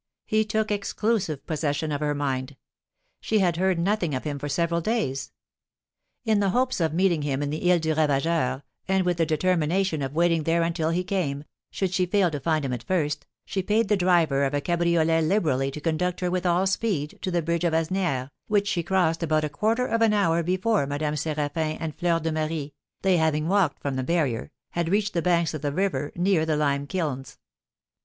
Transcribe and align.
He 0.25 0.43
took 0.45 0.71
exclusive 0.71 1.45
possession 1.45 1.91
of 1.91 1.99
her 2.01 2.15
mind; 2.15 2.55
she 3.19 3.37
had 3.37 3.57
heard 3.57 3.77
nothing 3.77 4.15
of 4.15 4.23
him 4.23 4.39
for 4.39 4.49
several 4.49 4.81
days. 4.81 5.31
In 6.25 6.39
the 6.39 6.49
hopes 6.49 6.79
of 6.81 6.91
meeting 6.91 7.19
with 7.19 7.27
him 7.27 7.43
in 7.43 7.51
the 7.51 7.71
Isle 7.71 7.77
du 7.77 7.93
Ravageur, 7.93 8.63
and 8.87 9.05
with 9.05 9.17
the 9.17 9.27
determination 9.27 10.01
of 10.01 10.15
waiting 10.15 10.41
there 10.41 10.63
until 10.63 10.89
he 10.89 11.03
came, 11.03 11.43
should 11.69 11.93
she 11.93 12.07
fail 12.07 12.31
to 12.31 12.39
find 12.39 12.65
him 12.65 12.73
at 12.73 12.81
first, 12.81 13.27
she 13.45 13.61
paid 13.61 13.89
the 13.89 13.95
driver 13.95 14.43
of 14.43 14.55
a 14.55 14.59
cabriolet 14.61 15.21
liberally 15.23 15.69
to 15.69 15.79
conduct 15.79 16.19
her 16.21 16.31
with 16.31 16.47
all 16.47 16.65
speed 16.65 17.19
to 17.21 17.29
the 17.29 17.43
bridge 17.43 17.63
of 17.63 17.73
Asnières, 17.73 18.31
which 18.47 18.67
she 18.67 18.81
crossed 18.81 19.21
about 19.21 19.43
a 19.43 19.49
quarter 19.49 19.85
of 19.85 20.01
an 20.01 20.13
hour 20.13 20.41
before 20.41 20.87
Madame 20.87 21.13
Séraphin 21.13 21.77
and 21.79 21.93
Fleur 21.95 22.17
de 22.19 22.31
Marie 22.31 22.73
(they 23.03 23.17
having 23.17 23.47
walked 23.47 23.79
from 23.79 23.97
the 23.97 24.03
barrier) 24.03 24.49
had 24.71 24.89
reached 24.89 25.13
the 25.13 25.21
banks 25.21 25.53
of 25.53 25.61
the 25.61 25.71
river 25.71 26.11
near 26.15 26.43
the 26.43 26.57
lime 26.57 26.87
kilns. 26.87 27.37